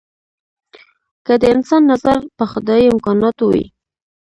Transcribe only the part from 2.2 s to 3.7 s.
په خدايي امکاناتو وي.